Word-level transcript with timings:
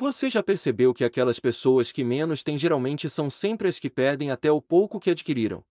Você 0.00 0.30
já 0.30 0.42
percebeu 0.42 0.94
que 0.94 1.04
aquelas 1.04 1.38
pessoas 1.38 1.92
que 1.92 2.02
menos 2.02 2.42
têm 2.42 2.56
geralmente 2.56 3.10
são 3.10 3.28
sempre 3.28 3.68
as 3.68 3.78
que 3.78 3.90
perdem 3.90 4.30
até 4.30 4.50
o 4.50 4.58
pouco 4.58 4.98
que 4.98 5.10
adquiriram? 5.10 5.62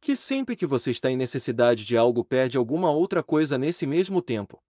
Que 0.00 0.14
sempre 0.14 0.54
que 0.54 0.64
você 0.64 0.92
está 0.92 1.10
em 1.10 1.16
necessidade 1.16 1.84
de 1.84 1.96
algo 1.96 2.24
perde 2.24 2.56
alguma 2.56 2.92
outra 2.92 3.20
coisa 3.20 3.58
nesse 3.58 3.84
mesmo 3.84 4.22
tempo. 4.22 4.62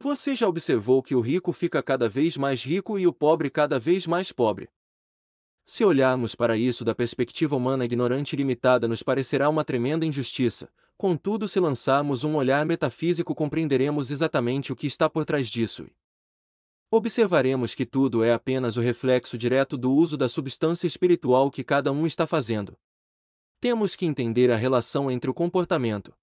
Você 0.00 0.34
já 0.34 0.48
observou 0.48 1.02
que 1.02 1.14
o 1.14 1.20
rico 1.20 1.52
fica 1.52 1.82
cada 1.82 2.08
vez 2.08 2.38
mais 2.38 2.64
rico 2.64 2.98
e 2.98 3.06
o 3.06 3.12
pobre 3.12 3.50
cada 3.50 3.78
vez 3.78 4.06
mais 4.06 4.32
pobre? 4.32 4.70
Se 5.62 5.84
olharmos 5.84 6.34
para 6.34 6.56
isso 6.56 6.86
da 6.86 6.94
perspectiva 6.94 7.54
humana 7.54 7.84
ignorante 7.84 8.32
e 8.32 8.36
limitada, 8.38 8.88
nos 8.88 9.02
parecerá 9.02 9.50
uma 9.50 9.62
tremenda 9.62 10.06
injustiça, 10.06 10.72
contudo, 10.96 11.46
se 11.46 11.60
lançarmos 11.60 12.24
um 12.24 12.34
olhar 12.34 12.64
metafísico, 12.64 13.34
compreenderemos 13.34 14.10
exatamente 14.10 14.72
o 14.72 14.76
que 14.76 14.86
está 14.86 15.10
por 15.10 15.26
trás 15.26 15.48
disso. 15.48 15.86
Observaremos 16.90 17.74
que 17.74 17.84
tudo 17.84 18.22
é 18.22 18.32
apenas 18.32 18.76
o 18.76 18.80
reflexo 18.80 19.36
direto 19.36 19.76
do 19.76 19.92
uso 19.92 20.16
da 20.16 20.28
substância 20.28 20.86
espiritual 20.86 21.50
que 21.50 21.64
cada 21.64 21.90
um 21.90 22.06
está 22.06 22.26
fazendo. 22.26 22.76
Temos 23.60 23.96
que 23.96 24.06
entender 24.06 24.50
a 24.50 24.56
relação 24.56 25.10
entre 25.10 25.30
o 25.30 25.34
comportamento 25.34 26.14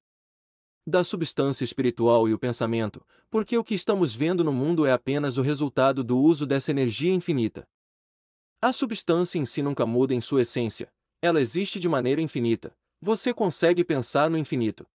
da 0.85 1.03
substância 1.03 1.63
espiritual 1.63 2.27
e 2.27 2.33
o 2.33 2.39
pensamento, 2.39 3.05
porque 3.29 3.57
o 3.57 3.63
que 3.63 3.75
estamos 3.75 4.15
vendo 4.15 4.43
no 4.43 4.51
mundo 4.51 4.85
é 4.85 4.91
apenas 4.91 5.37
o 5.37 5.41
resultado 5.41 6.03
do 6.03 6.19
uso 6.19 6.45
dessa 6.45 6.71
energia 6.71 7.13
infinita. 7.13 7.67
A 8.59 8.73
substância 8.73 9.37
em 9.37 9.45
si 9.45 9.61
nunca 9.61 9.85
muda 9.85 10.13
em 10.13 10.21
sua 10.21 10.41
essência, 10.41 10.91
ela 11.21 11.39
existe 11.39 11.79
de 11.79 11.87
maneira 11.87 12.21
infinita. 12.21 12.75
Você 12.99 13.33
consegue 13.33 13.83
pensar 13.83 14.29
no 14.29 14.37
infinito. 14.37 14.87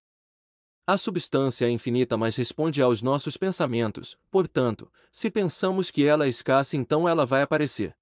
A 0.86 0.96
substância 0.96 1.66
é 1.66 1.70
infinita, 1.70 2.16
mas 2.16 2.36
responde 2.36 2.80
aos 2.80 3.02
nossos 3.02 3.36
pensamentos, 3.36 4.16
portanto, 4.30 4.88
se 5.10 5.28
pensamos 5.28 5.90
que 5.90 6.04
ela 6.04 6.26
é 6.26 6.28
escassa, 6.28 6.76
então 6.76 7.08
ela 7.08 7.26
vai 7.26 7.42
aparecer. 7.42 7.96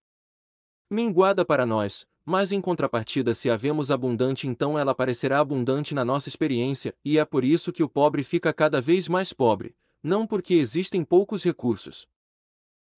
Minguada 0.90 1.46
para 1.46 1.64
nós, 1.64 2.06
mas 2.26 2.52
em 2.52 2.60
contrapartida, 2.60 3.34
se 3.34 3.48
a 3.48 3.56
vemos 3.56 3.90
abundante, 3.90 4.46
então 4.46 4.78
ela 4.78 4.92
aparecerá 4.92 5.38
abundante 5.38 5.94
na 5.94 6.04
nossa 6.04 6.28
experiência, 6.28 6.94
e 7.02 7.18
é 7.18 7.24
por 7.24 7.42
isso 7.42 7.72
que 7.72 7.82
o 7.82 7.88
pobre 7.88 8.22
fica 8.22 8.52
cada 8.52 8.82
vez 8.82 9.08
mais 9.08 9.32
pobre, 9.32 9.74
não 10.02 10.26
porque 10.26 10.52
existem 10.52 11.02
poucos 11.02 11.42
recursos, 11.42 12.06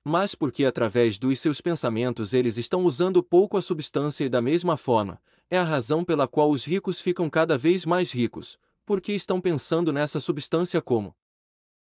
mas 0.05 0.35
porque 0.35 0.65
através 0.65 1.17
dos 1.17 1.39
seus 1.39 1.61
pensamentos 1.61 2.35
eles 2.35 2.57
estão 2.57 2.85
usando 2.85 3.23
pouco 3.23 3.57
a 3.57 3.63
substância 3.63 4.25
e 4.25 4.29
da 4.29 4.41
mesma 4.43 4.77
forma, 4.77 5.21
é 5.49 5.59
a 5.59 5.65
razão 5.65 6.05
pela 6.05 6.27
qual 6.27 6.51
os 6.51 6.65
ricos 6.65 7.01
ficam 7.01 7.31
cada 7.31 7.57
vez 7.57 7.85
mais 7.85 8.11
ricos, 8.13 8.59
porque 8.87 9.13
estão 9.13 9.41
pensando 9.41 9.93
nessa 9.93 10.21
substância 10.21 10.81
como 10.81 11.15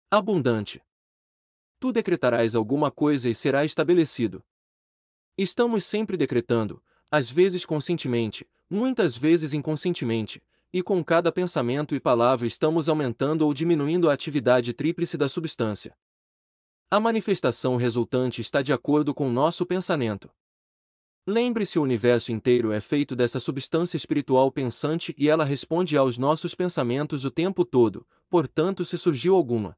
abundante. 0.10 0.82
Tu 1.80 1.92
decretarás 1.92 2.56
alguma 2.56 2.90
coisa 2.90 3.30
e 3.30 3.36
será 3.36 3.66
estabelecido. 3.66 4.44
Estamos 5.38 5.86
sempre 5.86 6.18
decretando, 6.18 6.82
às 7.12 7.30
vezes 7.30 7.66
conscientemente, 7.66 8.50
muitas 8.70 9.16
vezes 9.18 9.54
inconscientemente, 9.54 10.42
e 10.74 10.82
com 10.82 11.04
cada 11.04 11.32
pensamento 11.32 11.94
e 11.94 12.00
palavra 12.00 12.48
estamos 12.48 12.90
aumentando 12.90 13.46
ou 13.46 13.54
diminuindo 13.54 14.10
a 14.10 14.14
atividade 14.14 14.74
tríplice 14.74 15.18
da 15.18 15.30
substância. 15.30 15.96
A 16.90 17.00
manifestação 17.00 17.76
resultante 17.76 18.40
está 18.40 18.62
de 18.62 18.72
acordo 18.72 19.14
com 19.14 19.30
nosso 19.30 19.66
pensamento. 19.66 20.32
Lembre-se, 21.30 21.78
o 21.78 21.82
universo 21.82 22.32
inteiro 22.32 22.72
é 22.72 22.80
feito 22.80 23.14
dessa 23.14 23.38
substância 23.38 23.98
espiritual 23.98 24.50
pensante 24.50 25.14
e 25.18 25.28
ela 25.28 25.44
responde 25.44 25.98
aos 25.98 26.18
nossos 26.18 26.56
pensamentos 26.56 27.26
o 27.26 27.30
tempo 27.30 27.66
todo, 27.66 28.08
portanto, 28.30 28.86
se 28.86 28.98
surgiu 28.98 29.36
alguma 29.36 29.78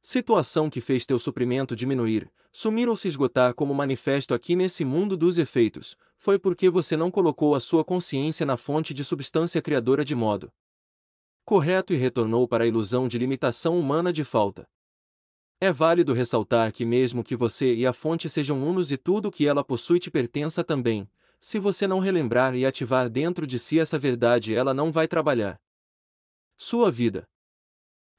situação 0.00 0.70
que 0.70 0.80
fez 0.80 1.04
teu 1.04 1.18
suprimento 1.18 1.74
diminuir, 1.74 2.30
sumir 2.52 2.88
ou 2.88 2.96
se 2.96 3.08
esgotar 3.08 3.52
como 3.52 3.74
manifesto 3.74 4.32
aqui 4.32 4.54
nesse 4.54 4.84
mundo 4.84 5.16
dos 5.16 5.38
efeitos, 5.38 5.96
foi 6.16 6.38
porque 6.38 6.70
você 6.70 6.96
não 6.96 7.10
colocou 7.10 7.56
a 7.56 7.60
sua 7.60 7.84
consciência 7.84 8.46
na 8.46 8.56
fonte 8.56 8.94
de 8.94 9.02
substância 9.02 9.60
criadora 9.60 10.04
de 10.04 10.14
modo 10.14 10.52
correto 11.44 11.92
e 11.92 11.96
retornou 11.96 12.46
para 12.46 12.62
a 12.62 12.66
ilusão 12.68 13.08
de 13.08 13.18
limitação 13.18 13.76
humana 13.76 14.12
de 14.12 14.22
falta. 14.22 14.68
É 15.64 15.72
válido 15.72 16.12
ressaltar 16.12 16.70
que, 16.70 16.84
mesmo 16.84 17.24
que 17.24 17.34
você 17.34 17.74
e 17.74 17.86
a 17.86 17.92
fonte 17.94 18.28
sejam 18.28 18.62
unos 18.62 18.92
e 18.92 18.98
tudo 18.98 19.30
que 19.30 19.46
ela 19.46 19.64
possui 19.64 19.98
te 19.98 20.10
pertença 20.10 20.62
também, 20.62 21.08
se 21.40 21.58
você 21.58 21.86
não 21.86 22.00
relembrar 22.00 22.54
e 22.54 22.66
ativar 22.66 23.08
dentro 23.08 23.46
de 23.46 23.58
si 23.58 23.80
essa 23.80 23.98
verdade, 23.98 24.54
ela 24.54 24.74
não 24.74 24.92
vai 24.92 25.08
trabalhar. 25.08 25.58
Sua 26.54 26.90
vida. 26.90 27.26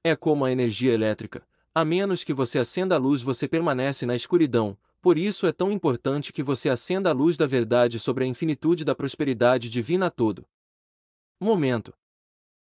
É 0.03 0.15
como 0.15 0.43
a 0.43 0.51
energia 0.51 0.91
elétrica, 0.91 1.47
a 1.71 1.85
menos 1.85 2.23
que 2.23 2.33
você 2.33 2.57
acenda 2.57 2.95
a 2.95 2.97
luz, 2.97 3.21
você 3.21 3.47
permanece 3.47 4.07
na 4.07 4.15
escuridão, 4.15 4.75
por 4.99 5.15
isso 5.15 5.45
é 5.45 5.51
tão 5.51 5.71
importante 5.71 6.33
que 6.33 6.41
você 6.41 6.67
acenda 6.67 7.11
a 7.11 7.13
luz 7.13 7.37
da 7.37 7.45
verdade 7.45 7.99
sobre 7.99 8.23
a 8.23 8.27
infinitude 8.27 8.83
da 8.83 8.95
prosperidade 8.95 9.69
divina 9.69 10.07
a 10.07 10.09
todo 10.09 10.47
momento. 11.39 11.93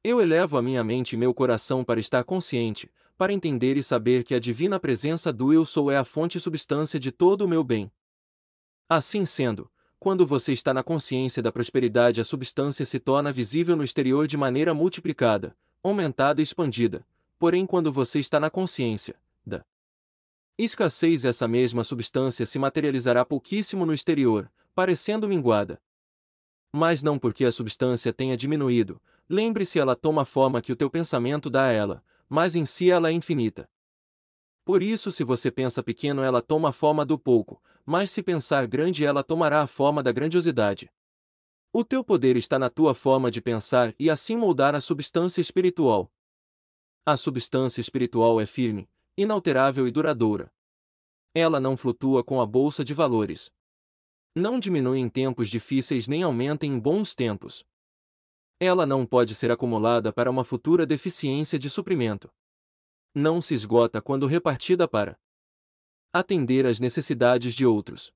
Eu 0.05 0.21
elevo 0.21 0.57
a 0.57 0.63
minha 0.63 0.85
mente 0.85 1.15
e 1.15 1.17
meu 1.17 1.35
coração 1.35 1.83
para 1.83 1.99
estar 1.99 2.23
consciente, 2.23 2.89
para 3.21 3.35
entender 3.35 3.77
e 3.77 3.83
saber 3.83 4.25
que 4.25 4.35
a 4.35 4.41
divina 4.41 4.81
presença 4.81 5.31
do 5.31 5.53
Eu 5.53 5.67
Sou 5.67 5.91
é 5.91 5.99
a 5.99 6.07
fonte 6.07 6.39
e 6.39 6.41
substância 6.41 6.99
de 6.99 7.13
todo 7.13 7.43
o 7.43 7.49
meu 7.49 7.63
bem. 7.63 7.93
Assim 8.89 9.27
sendo, 9.27 9.71
quando 9.99 10.27
você 10.27 10.55
está 10.55 10.73
na 10.73 10.83
consciência 10.83 11.43
da 11.43 11.53
prosperidade, 11.53 12.19
a 12.19 12.25
substância 12.25 12.83
se 12.87 12.99
torna 12.99 13.31
visível 13.31 13.77
no 13.77 13.85
exterior 13.85 14.27
de 14.27 14.39
maneira 14.39 14.73
multiplicada, 14.73 15.55
aumentada 15.83 16.41
e 16.41 16.43
expandida, 16.43 17.07
porém, 17.39 17.67
quando 17.67 17.93
você 17.93 18.19
está 18.21 18.41
na 18.41 18.49
consciência 18.49 19.15
da 19.45 19.63
escassez, 20.57 21.27
essa 21.27 21.47
mesma 21.47 21.85
substância 21.85 22.47
se 22.47 22.59
materializará 22.59 23.23
pouquíssimo 23.23 23.85
no 23.85 23.93
exterior, 23.93 24.51
parecendo 24.75 25.29
minguada. 25.29 25.79
Mas 26.73 27.03
não 27.03 27.19
porque 27.19 27.45
a 27.45 27.53
substância 27.53 28.15
tenha 28.15 28.35
diminuído, 28.35 28.99
lembre-se, 29.29 29.79
ela 29.79 29.95
toma 29.95 30.23
a 30.23 30.25
forma 30.25 30.63
que 30.63 30.73
o 30.73 30.77
teu 30.77 30.89
pensamento 30.89 31.51
dá 31.51 31.65
a 31.65 31.71
ela, 31.71 32.03
mas 32.31 32.55
em 32.55 32.65
si 32.65 32.89
ela 32.89 33.11
é 33.11 33.13
infinita. 33.13 33.69
Por 34.65 34.85
isso, 34.85 35.11
se 35.11 35.25
você 35.25 35.51
pensa 35.51 35.83
pequeno, 35.83 36.23
ela 36.23 36.41
toma 36.41 36.69
a 36.69 36.73
forma 36.73 37.05
do 37.05 37.19
pouco, 37.19 37.61
mas 37.85 38.09
se 38.13 38.23
pensar 38.23 38.69
grande, 38.69 39.05
ela 39.05 39.25
tomará 39.25 39.63
a 39.63 39.67
forma 39.67 40.01
da 40.01 40.13
grandiosidade. 40.13 40.89
O 41.73 41.85
teu 41.85 42.05
poder 42.05 42.37
está 42.37 42.57
na 42.57 42.71
tua 42.71 42.95
forma 42.95 43.33
de 43.33 43.41
pensar 43.41 43.93
e 43.99 44.09
assim 44.09 44.37
moldar 44.37 44.77
a 44.77 44.81
substância 44.81 45.41
espiritual. 45.41 46.09
A 47.05 47.17
substância 47.17 47.81
espiritual 47.81 48.41
é 48.41 48.47
firme, 48.47 48.89
inalterável 49.17 49.89
e 49.89 49.91
duradoura. 49.91 50.53
Ela 51.35 51.59
não 51.59 51.77
flutua 51.77 52.23
com 52.23 52.41
a 52.41 52.47
bolsa 52.47 52.85
de 52.85 52.95
valores. 52.95 53.51
Não 54.37 54.61
diminui 54.61 55.01
em 55.01 55.09
tempos 55.09 55.49
difíceis 55.49 56.07
nem 56.07 56.23
aumenta 56.23 56.65
em 56.65 56.79
bons 56.79 57.15
tempos 57.15 57.65
ela 58.61 58.85
não 58.85 59.07
pode 59.07 59.35
ser 59.35 59.51
acumulada 59.51 60.13
para 60.13 60.31
uma 60.31 60.45
futura 60.45 60.85
deficiência 60.85 61.59
de 61.59 61.71
suprimento. 61.71 62.31
Não 63.15 63.41
se 63.41 63.55
esgota 63.55 64.03
quando 64.03 64.27
repartida 64.27 64.87
para 64.87 65.19
atender 66.13 66.67
às 66.67 66.79
necessidades 66.79 67.55
de 67.55 67.65
outros. 67.65 68.13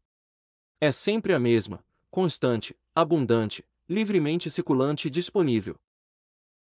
É 0.79 0.93
sempre 0.93 1.33
a 1.33 1.39
mesma, 1.39 1.83
constante, 2.11 2.77
abundante, 2.95 3.67
livremente 3.89 4.51
circulante 4.51 5.09
e 5.09 5.11
disponível. 5.11 5.81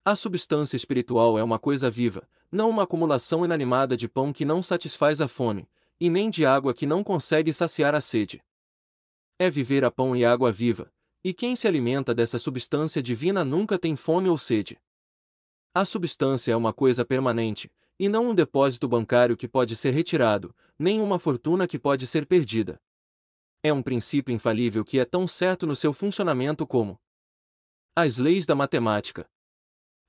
A 0.05 0.15
substância 0.15 0.75
espiritual 0.75 1.39
é 1.39 1.43
uma 1.43 1.57
coisa 1.57 1.89
viva, 1.89 2.29
não 2.51 2.69
uma 2.69 2.83
acumulação 2.83 3.43
inanimada 3.43 3.97
de 3.97 4.07
pão 4.07 4.31
que 4.31 4.45
não 4.45 4.61
satisfaz 4.61 5.19
a 5.19 5.27
fome, 5.27 5.67
e 5.99 6.09
nem 6.09 6.29
de 6.29 6.45
água 6.45 6.73
que 6.73 6.85
não 6.85 7.03
consegue 7.03 7.51
saciar 7.51 7.95
a 7.95 8.01
sede. 8.01 8.43
É 9.39 9.49
viver 9.49 9.83
a 9.83 9.89
pão 9.89 10.15
e 10.15 10.23
água 10.23 10.51
viva, 10.51 10.91
e 11.23 11.33
quem 11.33 11.55
se 11.55 11.67
alimenta 11.67 12.13
dessa 12.13 12.37
substância 12.37 13.01
divina 13.01 13.45
nunca 13.45 13.79
tem 13.79 13.95
fome 13.95 14.27
ou 14.27 14.37
sede. 14.37 14.77
A 15.73 15.85
substância 15.85 16.51
é 16.51 16.55
uma 16.55 16.73
coisa 16.73 17.05
permanente, 17.05 17.71
e 17.97 18.09
não 18.09 18.29
um 18.29 18.35
depósito 18.35 18.87
bancário 18.87 19.37
que 19.37 19.47
pode 19.47 19.75
ser 19.75 19.91
retirado, 19.91 20.53
nem 20.77 20.99
uma 20.99 21.17
fortuna 21.17 21.67
que 21.67 21.79
pode 21.79 22.05
ser 22.05 22.25
perdida. 22.25 22.81
É 23.63 23.71
um 23.71 23.81
princípio 23.81 24.33
infalível 24.33 24.83
que 24.83 24.99
é 24.99 25.05
tão 25.05 25.27
certo 25.27 25.65
no 25.65 25.75
seu 25.75 25.93
funcionamento 25.93 26.67
como 26.67 26.99
as 27.95 28.17
leis 28.17 28.45
da 28.45 28.55
matemática. 28.55 29.29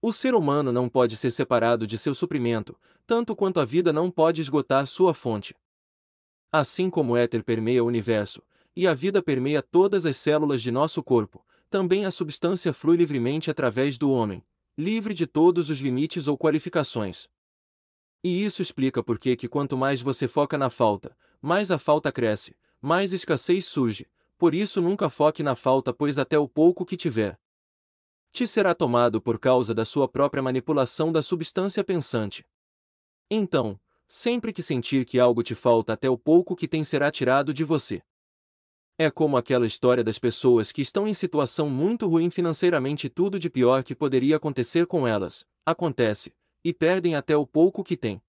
O 0.03 0.13
ser 0.13 0.35
humano 0.35 0.73
não 0.73 0.89
pode 0.89 1.17
ser 1.17 1.31
separado 1.31 1.87
de 1.87 1.97
seu 1.97 2.15
suprimento, 2.15 2.79
tanto 3.07 3.37
quanto 3.37 3.61
a 3.61 3.65
vida 3.65 3.93
não 3.93 4.11
pode 4.11 4.41
esgotar 4.41 4.87
sua 4.87 5.15
fonte. 5.15 5.55
Assim 6.51 6.91
como 6.91 7.13
o 7.13 7.17
éter 7.17 7.45
permeia 7.45 7.85
o 7.85 7.87
universo, 7.87 8.43
e 8.77 8.87
a 8.87 8.95
vida 8.95 9.23
permeia 9.23 9.63
todas 9.63 10.07
as 10.07 10.17
células 10.17 10.63
de 10.63 10.71
nosso 10.71 11.03
corpo, 11.03 11.45
também 11.71 12.05
a 12.05 12.11
substância 12.11 12.73
flui 12.73 12.97
livremente 12.97 13.51
através 13.51 13.99
do 13.99 14.11
homem, 14.11 14.45
livre 14.77 15.15
de 15.15 15.27
todos 15.27 15.71
os 15.71 15.79
limites 15.79 16.27
ou 16.27 16.37
qualificações. 16.37 17.29
E 18.23 18.45
isso 18.45 18.63
explica 18.63 19.03
por 19.03 19.19
que 19.19 19.49
quanto 19.49 19.77
mais 19.77 20.01
você 20.01 20.27
foca 20.27 20.57
na 20.57 20.71
falta, 20.71 21.17
mais 21.41 21.71
a 21.71 21.79
falta 21.79 22.11
cresce, 22.11 22.57
mais 22.81 23.13
escassez 23.13 23.67
surge, 23.67 24.09
por 24.39 24.55
isso 24.55 24.81
nunca 24.81 25.11
foque 25.11 25.43
na 25.43 25.55
falta 25.55 25.93
pois 25.93 26.19
até 26.19 26.39
o 26.39 26.49
pouco 26.49 26.85
que 26.85 26.97
tiver 26.97 27.39
te 28.35 28.49
será 28.49 28.75
tomado 28.75 29.23
por 29.23 29.39
causa 29.39 29.73
da 29.73 29.85
sua 29.85 30.09
própria 30.09 30.43
manipulação 30.43 31.13
da 31.13 31.23
substância 31.23 31.85
pensante. 31.85 32.45
Então, 33.31 33.79
sempre 34.09 34.53
que 34.53 34.61
sentir 34.61 35.05
que 35.05 35.21
algo 35.21 35.41
te 35.41 35.55
falta 35.55 35.93
até 35.93 36.11
o 36.11 36.19
pouco 36.19 36.57
que 36.57 36.67
tem 36.67 36.83
será 36.83 37.13
tirado 37.13 37.55
de 37.55 37.63
você. 37.63 38.03
É 38.97 39.11
como 39.11 39.37
aquela 39.37 39.67
história 39.67 40.05
das 40.05 40.21
pessoas 40.21 40.71
que 40.71 40.81
estão 40.81 41.07
em 41.09 41.13
situação 41.13 41.69
muito 41.69 42.07
ruim 42.07 42.31
financeiramente 42.31 43.09
tudo 43.09 43.41
de 43.41 43.51
pior 43.51 43.83
que 43.83 43.93
poderia 43.93 44.37
acontecer 44.37 44.87
com 44.87 45.07
elas, 45.07 45.45
acontece, 45.67 46.33
e 46.63 46.73
perdem 46.73 47.17
até 47.17 47.37
o 47.37 47.45
pouco 47.45 47.83
que 47.83 47.97
têm. 47.97 48.23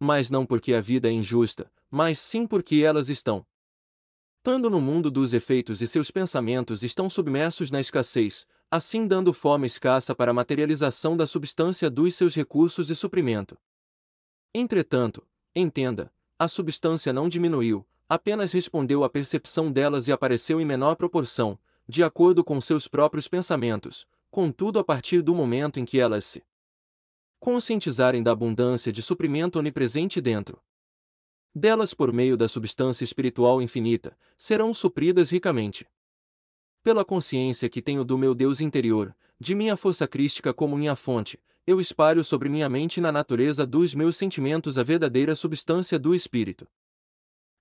Mas 0.00 0.30
não 0.30 0.46
porque 0.46 0.72
a 0.72 0.80
vida 0.80 1.08
é 1.08 1.12
injusta, 1.12 1.70
mas 1.90 2.18
sim 2.18 2.46
porque 2.46 2.76
elas 2.76 3.10
estão. 3.10 3.46
Estando 4.38 4.70
no 4.70 4.80
mundo 4.80 5.10
dos 5.10 5.34
efeitos 5.34 5.82
e 5.82 5.86
seus 5.86 6.10
pensamentos 6.10 6.82
estão 6.82 7.10
submersos 7.10 7.70
na 7.70 7.80
escassez, 7.80 8.46
assim 8.70 9.06
dando 9.06 9.32
forma 9.32 9.66
escassa 9.66 10.14
para 10.14 10.30
a 10.30 10.34
materialização 10.34 11.16
da 11.16 11.26
substância 11.26 11.90
dos 11.90 12.14
seus 12.14 12.34
recursos 12.34 12.88
e 12.88 12.96
suprimento. 12.96 13.58
Entretanto, 14.54 15.26
entenda, 15.54 16.10
a 16.38 16.48
substância 16.48 17.12
não 17.12 17.28
diminuiu, 17.28 17.86
apenas 18.08 18.52
respondeu 18.52 19.02
à 19.04 19.10
percepção 19.10 19.70
delas 19.70 20.08
e 20.08 20.12
apareceu 20.12 20.60
em 20.60 20.64
menor 20.64 20.96
proporção, 20.96 21.58
de 21.88 22.02
acordo 22.02 22.44
com 22.44 22.60
seus 22.60 22.88
próprios 22.88 23.28
pensamentos, 23.28 24.06
contudo 24.30 24.78
a 24.78 24.84
partir 24.84 25.22
do 25.22 25.34
momento 25.34 25.80
em 25.80 25.84
que 25.84 25.98
elas 25.98 26.24
se 26.24 26.44
conscientizarem 27.38 28.22
da 28.22 28.32
abundância 28.32 28.92
de 28.92 29.02
suprimento 29.02 29.58
onipresente 29.58 30.20
dentro 30.20 30.60
delas 31.54 31.94
por 31.94 32.12
meio 32.12 32.36
da 32.36 32.48
substância 32.48 33.02
espiritual 33.02 33.62
infinita, 33.62 34.16
serão 34.36 34.74
supridas 34.74 35.30
ricamente 35.30 35.86
pela 36.82 37.04
consciência 37.04 37.68
que 37.68 37.82
tenho 37.82 38.04
do 38.04 38.16
meu 38.16 38.34
Deus 38.34 38.60
interior, 38.60 39.16
de 39.40 39.54
minha 39.54 39.76
força 39.76 40.06
crística 40.06 40.54
como 40.54 40.76
minha 40.76 40.94
fonte, 40.94 41.40
eu 41.66 41.80
espalho 41.80 42.22
sobre 42.22 42.48
minha 42.48 42.68
mente 42.68 43.00
na 43.00 43.10
natureza 43.10 43.66
dos 43.66 43.92
meus 43.92 44.16
sentimentos 44.16 44.78
a 44.78 44.84
verdadeira 44.84 45.34
substância 45.34 45.98
do 45.98 46.14
Espírito. 46.14 46.68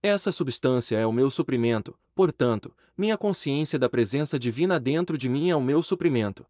Essa 0.08 0.32
substância 0.32 0.98
é 0.98 1.04
o 1.08 1.12
meu 1.12 1.32
suprimento, 1.32 1.98
portanto, 2.14 2.72
minha 2.96 3.18
consciência 3.18 3.80
da 3.80 3.90
presença 3.90 4.38
divina 4.38 4.80
dentro 4.80 5.18
de 5.18 5.28
mim 5.28 5.50
é 5.50 5.56
o 5.56 5.60
meu 5.60 5.82
suprimento. 5.82 6.46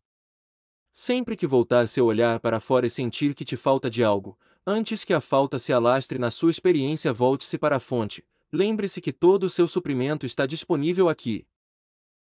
Sempre 0.91 1.37
que 1.37 1.47
voltar 1.47 1.87
seu 1.87 2.05
olhar 2.05 2.41
para 2.41 2.59
fora 2.59 2.85
e 2.85 2.89
sentir 2.89 3.33
que 3.33 3.45
te 3.45 3.55
falta 3.55 3.89
de 3.89 4.03
algo, 4.03 4.37
antes 4.67 5.05
que 5.05 5.13
a 5.13 5.21
falta 5.21 5.57
se 5.57 5.71
alastre 5.71 6.19
na 6.19 6.29
sua 6.29 6.51
experiência, 6.51 7.13
volte-se 7.13 7.57
para 7.57 7.77
a 7.77 7.79
fonte. 7.79 8.25
Lembre-se 8.51 8.99
que 8.99 9.13
todo 9.13 9.45
o 9.45 9.49
seu 9.49 9.69
suprimento 9.69 10.25
está 10.25 10.45
disponível 10.45 11.07
aqui, 11.07 11.47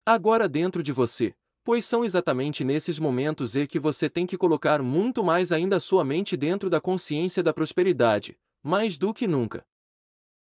agora 0.06 0.48
dentro 0.48 0.84
de 0.84 0.92
você, 0.92 1.34
pois 1.64 1.84
são 1.84 2.06
exatamente 2.06 2.64
nesses 2.64 3.00
momentos 3.00 3.56
e 3.56 3.66
que 3.66 3.80
você 3.80 4.08
tem 4.08 4.28
que 4.28 4.38
colocar 4.38 4.84
muito 4.84 5.24
mais 5.24 5.52
ainda 5.52 5.78
a 5.78 5.80
sua 5.80 6.06
mente 6.06 6.38
dentro 6.38 6.70
da 6.70 6.80
consciência 6.80 7.42
da 7.42 7.52
prosperidade, 7.52 8.38
mais 8.62 9.00
do 9.00 9.12
que 9.12 9.28
nunca. 9.28 9.66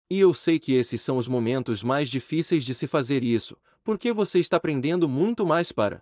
E 0.09 0.19
eu 0.19 0.33
sei 0.33 0.57
que 0.57 0.73
esses 0.73 1.01
são 1.01 1.17
os 1.17 1.27
momentos 1.27 1.83
mais 1.83 2.09
difíceis 2.09 2.63
de 2.63 2.73
se 2.73 2.87
fazer 2.87 3.25
isso, 3.25 3.57
porque 3.83 4.13
você 4.13 4.39
está 4.39 4.55
aprendendo 4.55 5.07
muito 5.07 5.45
mais 5.45 5.71
para 5.71 6.01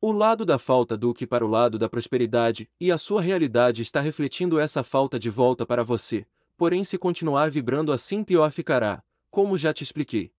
o 0.00 0.10
lado 0.10 0.44
da 0.44 0.58
falta 0.58 0.96
do 0.96 1.14
que 1.14 1.26
para 1.26 1.44
o 1.44 1.48
lado 1.48 1.78
da 1.78 1.88
prosperidade, 1.88 2.68
e 2.80 2.90
a 2.90 2.98
sua 2.98 3.22
realidade 3.22 3.82
está 3.82 4.00
refletindo 4.00 4.58
essa 4.58 4.82
falta 4.82 5.18
de 5.18 5.30
volta 5.30 5.64
para 5.64 5.84
você, 5.84 6.26
porém 6.56 6.82
se 6.84 6.98
continuar 6.98 7.50
vibrando 7.50 7.92
assim 7.92 8.24
pior 8.24 8.50
ficará, 8.50 9.02
como 9.30 9.56
já 9.56 9.72
te 9.72 9.84
expliquei. 9.84 10.32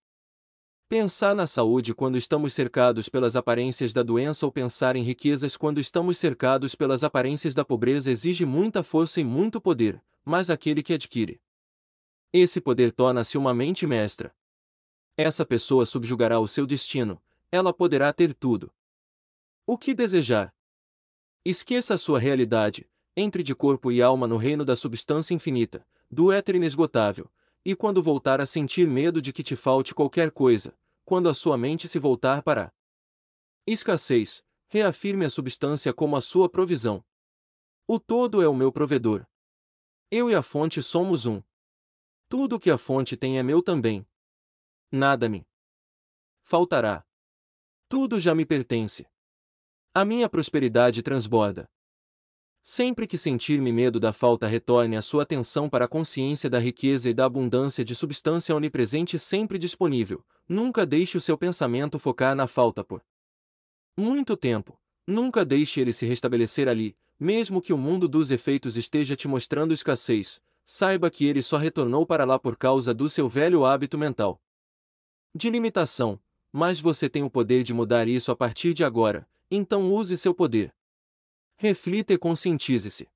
Pensar 0.89 1.33
na 1.33 1.47
saúde 1.47 1.93
quando 1.93 2.17
estamos 2.17 2.53
cercados 2.53 3.07
pelas 3.07 3.35
aparências 3.35 3.93
da 3.93 4.03
doença 4.03 4.45
ou 4.45 4.51
pensar 4.51 4.95
em 4.95 5.01
riquezas 5.03 5.55
quando 5.55 5.79
estamos 5.79 6.17
cercados 6.17 6.75
pelas 6.75 7.03
aparências 7.03 7.55
da 7.55 7.63
pobreza 7.63 8.11
exige 8.11 8.45
muita 8.45 8.83
força 8.83 9.21
e 9.21 9.23
muito 9.23 9.61
poder, 9.61 10.03
mas 10.25 10.49
aquele 10.49 10.83
que 10.83 10.93
adquire 10.93 11.39
esse 12.33 12.59
poder 12.59 12.91
torna-se 12.91 13.38
uma 13.38 13.53
mente 13.53 13.85
mestra. 13.85 14.35
Essa 15.15 15.45
pessoa 15.45 15.85
subjugará 15.85 16.39
o 16.39 16.47
seu 16.47 16.65
destino, 16.65 17.21
ela 17.51 17.71
poderá 17.71 18.12
ter 18.12 18.33
tudo. 18.33 18.74
O 19.68 19.77
que 19.77 19.94
desejar? 19.94 20.53
Esqueça 21.45 21.94
a 21.94 21.97
sua 21.97 22.19
realidade, 22.19 22.89
entre 23.15 23.44
de 23.44 23.53
corpo 23.53 23.91
e 23.91 24.01
alma 24.01 24.27
no 24.27 24.38
reino 24.38 24.65
da 24.65 24.75
substância 24.75 25.35
infinita, 25.35 25.85
do 26.09 26.31
éter 26.31 26.56
inesgotável, 26.56 27.30
e 27.63 27.75
quando 27.75 28.01
voltar 28.01 28.41
a 28.41 28.45
sentir 28.45 28.88
medo 28.88 29.21
de 29.21 29.31
que 29.31 29.44
te 29.44 29.56
falte 29.56 29.94
qualquer 29.94 30.31
coisa, 30.31 30.75
quando 31.06 31.30
a 31.30 31.33
sua 31.33 31.57
mente 31.57 31.88
se 31.88 32.00
voltar 32.00 32.41
para 32.41 32.74
escassez, 33.68 34.44
reafirme 34.68 35.25
a 35.25 35.30
substância 35.30 35.94
como 35.94 36.15
a 36.15 36.21
sua 36.21 36.50
provisão. 36.50 37.06
O 37.88 38.00
todo 38.00 38.41
é 38.41 38.47
o 38.47 38.56
meu 38.56 38.71
provedor. 38.71 39.25
Eu 40.09 40.31
e 40.31 40.35
a 40.35 40.41
fonte 40.41 40.81
somos 40.81 41.25
um. 41.27 41.41
Tudo 42.35 42.59
que 42.59 42.71
a 42.71 42.80
fonte 42.80 43.15
tem 43.15 43.38
é 43.38 43.44
meu 43.44 43.62
também. 43.62 44.03
Nada 44.91 45.30
me 45.30 45.45
faltará. 46.41 47.06
Tudo 47.88 48.19
já 48.19 48.33
me 48.33 48.44
pertence. 48.44 49.06
A 49.94 50.03
minha 50.03 50.27
prosperidade 50.27 51.03
transborda. 51.03 51.69
Sempre 52.59 53.06
que 53.06 53.19
sentir-me 53.19 53.71
medo 53.71 54.00
da 54.00 54.12
falta, 54.12 54.47
retorne 54.47 54.97
a 54.97 55.01
sua 55.03 55.21
atenção 55.21 55.69
para 55.69 55.85
a 55.85 55.88
consciência 55.88 56.50
da 56.50 56.57
riqueza 56.57 57.07
e 57.07 57.13
da 57.13 57.25
abundância 57.25 57.85
de 57.85 57.94
substância 57.94 58.56
onipresente 58.56 59.19
sempre 59.19 59.59
disponível. 59.59 60.25
Nunca 60.50 60.88
deixe 60.88 61.15
o 61.15 61.21
seu 61.21 61.38
pensamento 61.38 62.00
focar 62.00 62.35
na 62.35 62.47
falta 62.47 62.83
por 62.83 63.06
muito 63.95 64.35
tempo. 64.35 64.75
Nunca 65.06 65.45
deixe 65.45 65.80
ele 65.80 65.94
se 65.94 66.07
restabelecer 66.07 66.68
ali, 66.68 66.97
mesmo 67.19 67.62
que 67.62 67.71
o 67.71 67.77
mundo 67.77 68.07
dos 68.07 68.31
efeitos 68.31 68.75
esteja 68.75 69.15
te 69.15 69.27
mostrando 69.27 69.71
escassez. 69.71 70.41
Saiba 70.63 71.10
que 71.10 71.25
ele 71.25 71.42
só 71.42 71.57
retornou 71.57 72.06
para 72.06 72.25
lá 72.25 72.39
por 72.39 72.56
causa 72.57 72.94
do 72.94 73.10
seu 73.10 73.27
velho 73.27 73.65
hábito 73.65 73.98
mental 73.98 74.42
de 75.36 75.50
limitação, 75.50 76.19
mas 76.51 76.80
você 76.80 77.10
tem 77.10 77.24
o 77.24 77.30
poder 77.30 77.63
de 77.63 77.74
mudar 77.74 78.07
isso 78.07 78.31
a 78.31 78.36
partir 78.36 78.71
de 78.74 78.83
agora, 78.83 79.27
então 79.50 79.92
use 79.92 80.15
seu 80.15 80.33
poder. 80.33 80.71
Reflita 81.57 82.13
e 82.13 82.18
conscientize-se. 82.19 83.10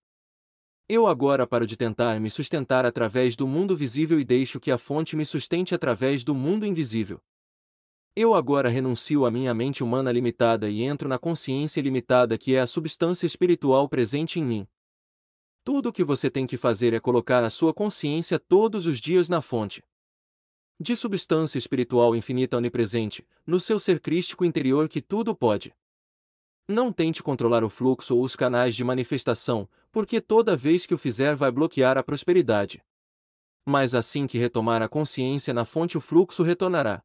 Eu 0.90 1.06
agora 1.06 1.46
paro 1.46 1.68
de 1.68 1.78
tentar 1.78 2.20
me 2.20 2.30
sustentar 2.30 2.86
através 2.86 3.36
do 3.36 3.46
mundo 3.46 3.78
visível 3.78 4.20
e 4.20 4.24
deixo 4.24 4.60
que 4.60 4.72
a 4.72 4.78
fonte 4.78 5.16
me 5.16 5.26
sustente 5.26 5.76
através 5.76 6.24
do 6.24 6.34
mundo 6.34 6.66
invisível. 6.66 7.22
Eu 8.16 8.34
agora 8.34 8.68
renuncio 8.68 9.26
à 9.26 9.30
minha 9.30 9.54
mente 9.54 9.84
humana 9.84 10.12
limitada 10.12 10.70
e 10.70 10.82
entro 10.82 11.08
na 11.08 11.20
consciência 11.20 11.82
limitada 11.82 12.36
que 12.36 12.56
é 12.56 12.62
a 12.62 12.66
substância 12.66 13.28
espiritual 13.28 13.88
presente 13.88 14.40
em 14.40 14.44
mim. 14.44 14.68
Tudo 15.68 15.90
o 15.90 15.92
que 15.92 16.02
você 16.02 16.30
tem 16.30 16.48
que 16.48 16.56
fazer 16.56 16.94
é 16.94 17.00
colocar 17.02 17.44
a 17.44 17.50
sua 17.50 17.74
consciência 17.74 18.40
todos 18.40 18.86
os 18.86 19.02
dias 19.02 19.28
na 19.28 19.42
fonte 19.42 19.84
de 20.80 20.96
substância 20.96 21.58
espiritual 21.58 22.16
infinita 22.16 22.56
onipresente, 22.56 23.28
no 23.46 23.60
seu 23.60 23.78
ser 23.78 24.00
crístico 24.00 24.46
interior 24.46 24.88
que 24.88 25.02
tudo 25.02 25.36
pode. 25.36 25.76
Não 26.70 26.94
tente 26.94 27.22
controlar 27.22 27.66
o 27.66 27.70
fluxo 27.70 28.16
ou 28.16 28.24
os 28.24 28.34
canais 28.34 28.78
de 28.78 28.84
manifestação, 28.86 29.68
porque 29.92 30.22
toda 30.22 30.56
vez 30.56 30.86
que 30.86 30.94
o 30.94 30.98
fizer 30.98 31.36
vai 31.36 31.52
bloquear 31.52 31.98
a 31.98 32.04
prosperidade. 32.04 32.82
Mas 33.66 33.94
assim 33.94 34.26
que 34.26 34.38
retomar 34.38 34.82
a 34.82 34.88
consciência 34.88 35.54
na 35.54 35.66
fonte, 35.66 35.98
o 35.98 36.02
fluxo 36.02 36.44
retornará. 36.44 37.04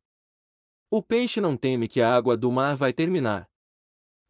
O 0.88 1.02
peixe 1.02 1.40
não 1.40 1.56
teme 1.56 1.88
que 1.88 2.00
a 2.00 2.14
água 2.14 2.36
do 2.36 2.52
mar 2.52 2.76
vai 2.76 2.92
terminar. 2.92 3.50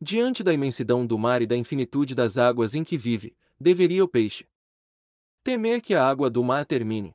Diante 0.01 0.43
da 0.43 0.55
imensidão 0.55 1.07
do 1.07 1.19
mar 1.19 1.43
e 1.43 1.47
da 1.47 1.55
infinitude 1.55 2.15
das 2.15 2.39
águas 2.39 2.75
em 2.75 2.83
que 2.83 2.97
vive, 2.97 3.37
deveria 3.63 4.05
o 4.05 4.09
peixe 4.09 4.47
temer 5.43 5.81
que 5.81 5.95
a 5.95 6.09
água 6.09 6.31
do 6.31 6.43
mar 6.45 6.65
termine. 6.65 7.13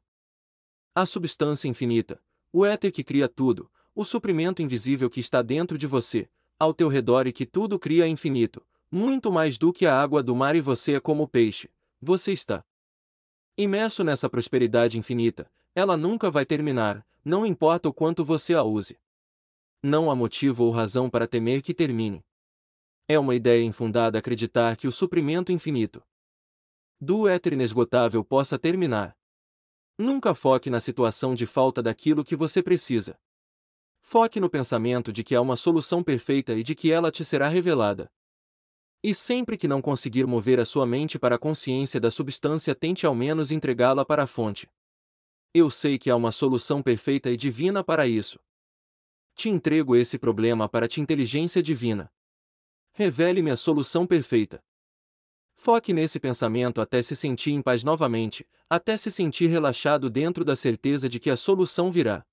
A 0.93 1.05
substância 1.05 1.69
infinita, 1.69 2.21
o 2.51 2.65
éter 2.65 2.91
que 2.91 3.03
cria 3.03 3.29
tudo, 3.29 3.71
o 3.95 4.03
suprimento 4.03 4.61
invisível 4.61 5.09
que 5.09 5.21
está 5.21 5.41
dentro 5.41 5.77
de 5.77 5.87
você, 5.87 6.29
ao 6.59 6.73
teu 6.73 6.89
redor 6.89 7.25
e 7.25 7.31
que 7.31 7.45
tudo 7.45 7.79
cria 7.79 8.07
infinito, 8.07 8.65
muito 8.91 9.31
mais 9.31 9.57
do 9.57 9.71
que 9.71 9.85
a 9.85 9.97
água 9.97 10.21
do 10.21 10.35
mar 10.35 10.55
e 10.55 10.61
você 10.61 10.95
é 10.95 10.99
como 10.99 11.23
o 11.23 11.27
peixe, 11.27 11.69
você 12.01 12.33
está 12.33 12.63
imerso 13.57 14.03
nessa 14.03 14.29
prosperidade 14.29 14.99
infinita, 14.99 15.49
ela 15.73 15.95
nunca 15.95 16.29
vai 16.29 16.45
terminar, 16.45 17.05
não 17.23 17.45
importa 17.45 17.87
o 17.87 17.93
quanto 17.93 18.25
você 18.25 18.53
a 18.53 18.61
use. 18.61 18.99
Não 19.81 20.11
há 20.11 20.15
motivo 20.15 20.65
ou 20.65 20.71
razão 20.71 21.09
para 21.09 21.27
temer 21.27 21.61
que 21.61 21.73
termine. 21.73 22.23
É 23.07 23.17
uma 23.17 23.35
ideia 23.35 23.63
infundada 23.63 24.19
acreditar 24.19 24.75
que 24.75 24.87
o 24.87 24.91
suprimento 24.91 25.51
infinito 25.51 26.03
do 26.99 27.27
éter 27.27 27.53
inesgotável 27.53 28.23
possa 28.23 28.57
terminar. 28.57 29.15
Nunca 29.97 30.33
foque 30.33 30.69
na 30.69 30.79
situação 30.79 31.35
de 31.35 31.45
falta 31.45 31.81
daquilo 31.81 32.23
que 32.23 32.35
você 32.35 32.61
precisa. 32.61 33.19
Foque 33.99 34.39
no 34.39 34.49
pensamento 34.49 35.11
de 35.11 35.23
que 35.23 35.35
há 35.35 35.41
uma 35.41 35.55
solução 35.55 36.03
perfeita 36.03 36.53
e 36.53 36.63
de 36.63 36.73
que 36.73 36.91
ela 36.91 37.11
te 37.11 37.25
será 37.25 37.47
revelada. 37.47 38.09
E 39.03 39.13
sempre 39.13 39.57
que 39.57 39.67
não 39.67 39.81
conseguir 39.81 40.25
mover 40.25 40.59
a 40.59 40.65
sua 40.65 40.85
mente 40.85 41.19
para 41.19 41.35
a 41.35 41.39
consciência 41.39 41.99
da 41.99 42.09
substância, 42.09 42.73
tente 42.73 43.05
ao 43.05 43.13
menos 43.13 43.51
entregá-la 43.51 44.03
para 44.03 44.23
a 44.23 44.27
fonte. 44.27 44.67
Eu 45.53 45.69
sei 45.69 45.97
que 45.97 46.09
há 46.09 46.15
uma 46.15 46.31
solução 46.31 46.81
perfeita 46.81 47.29
e 47.29 47.37
divina 47.37 47.83
para 47.83 48.07
isso. 48.07 48.39
Te 49.35 49.49
entrego 49.49 49.95
esse 49.95 50.17
problema 50.17 50.67
para 50.67 50.85
a 50.87 50.99
inteligência 50.99 51.61
divina. 51.61 52.11
Revele-me 52.91 53.51
a 53.51 53.55
solução 53.55 54.07
perfeita. 54.07 54.59
Foque 55.67 55.91
nesse 55.91 56.17
pensamento 56.17 56.79
até 56.79 57.01
se 57.01 57.13
sentir 57.13 57.51
em 57.51 57.61
paz 57.61 57.83
novamente, 57.83 58.47
até 58.69 58.95
se 58.95 59.11
sentir 59.11 59.47
relaxado 59.47 60.09
dentro 60.09 60.45
da 60.45 60.55
certeza 60.55 61.09
de 61.09 61.19
que 61.19 61.29
a 61.29 61.35
solução 61.35 61.91
virá. 61.91 62.25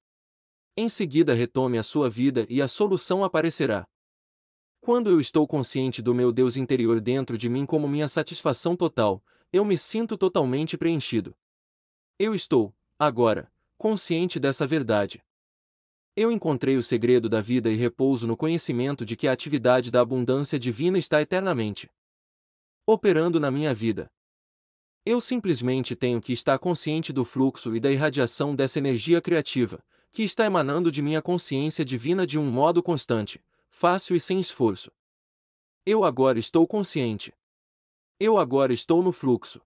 Em 0.77 0.89
seguida, 0.89 1.35
retome 1.35 1.77
a 1.77 1.83
sua 1.83 2.09
vida 2.09 2.47
e 2.49 2.63
a 2.63 2.69
solução 2.69 3.25
aparecerá. 3.25 3.89
Quando 4.81 5.11
eu 5.11 5.21
estou 5.21 5.49
consciente 5.49 6.01
do 6.01 6.15
meu 6.15 6.31
Deus 6.31 6.57
interior 6.57 7.01
dentro 7.01 7.37
de 7.37 7.49
mim 7.49 7.67
como 7.67 7.89
minha 7.89 8.07
satisfação 8.07 8.77
total, 8.77 9.21
eu 9.53 9.65
me 9.65 9.77
sinto 9.77 10.17
totalmente 10.17 10.79
preenchido. 10.79 11.35
Eu 12.17 12.37
estou, 12.37 12.73
agora, 12.97 13.53
consciente 13.77 14.39
dessa 14.39 14.65
verdade. 14.65 15.21
Eu 16.15 16.31
encontrei 16.31 16.77
o 16.77 16.83
segredo 16.85 17.29
da 17.29 17.41
vida 17.41 17.69
e 17.69 17.75
repouso 17.75 18.29
no 18.29 18.37
conhecimento 18.37 19.05
de 19.05 19.17
que 19.17 19.27
a 19.27 19.33
atividade 19.33 19.91
da 19.91 20.03
abundância 20.03 20.57
divina 20.57 20.99
está 20.99 21.21
eternamente 21.21 21.91
operando 22.87 23.41
na 23.41 23.51
minha 23.51 23.73
vida. 23.75 24.11
Eu 25.07 25.21
simplesmente 25.21 25.95
tenho 25.95 26.21
que 26.21 26.33
estar 26.33 26.59
consciente 26.59 27.13
do 27.13 27.25
fluxo 27.25 27.77
e 27.77 27.81
da 27.81 27.91
irradiação 27.91 28.55
dessa 28.55 28.79
energia 28.79 29.21
criativa, 29.21 29.85
que 30.11 30.23
está 30.23 30.47
emanando 30.47 30.91
de 30.91 31.03
minha 31.03 31.21
consciência 31.21 31.85
divina 31.85 32.27
de 32.27 32.39
um 32.39 32.45
modo 32.45 32.83
constante, 32.83 33.43
fácil 33.69 34.17
e 34.17 34.21
sem 34.21 34.41
esforço. 34.41 34.91
Eu 35.85 36.05
agora 36.05 36.39
estou 36.39 36.67
consciente. 36.67 37.35
Eu 38.19 38.39
agora 38.39 38.73
estou 38.73 39.03
no 39.03 39.13
fluxo. 39.13 39.61